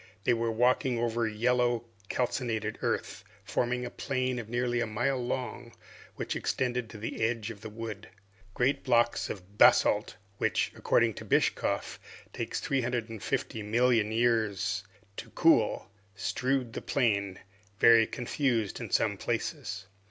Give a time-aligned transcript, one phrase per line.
[0.23, 5.73] They were walking over yellowish calcinated earth, forming a plain of nearly a mile long,
[6.15, 8.09] which extended to the edge of the wood.
[8.55, 11.99] Great blocks of that basalt, which, according to Bischof,
[12.33, 14.83] takes three hundred and fifty millions of years
[15.17, 17.37] to cool, strewed the plain,
[17.77, 19.85] very confused in some places.